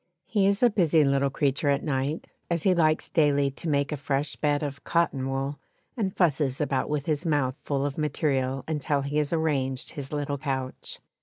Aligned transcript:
He 0.25 0.47
is 0.47 0.63
a 0.63 0.71
busy 0.71 1.03
little 1.03 1.29
creature 1.29 1.69
at 1.69 1.83
night, 1.83 2.25
as 2.49 2.63
he 2.63 2.73
likes 2.73 3.07
daily 3.07 3.51
to 3.51 3.69
make 3.69 3.91
a 3.91 3.97
fresh 3.97 4.35
bed 4.35 4.63
of 4.63 4.83
cotton 4.83 5.29
wool, 5.29 5.59
and 5.95 6.17
fusses 6.17 6.59
about 6.59 6.89
with 6.89 7.05
his 7.05 7.23
mouth 7.23 7.53
full 7.63 7.85
of 7.85 7.99
material 7.99 8.63
until 8.67 9.01
he 9.03 9.17
has 9.17 9.31
arranged 9.31 9.91
his 9.91 10.11
little 10.11 10.39
couch. 10.39 10.99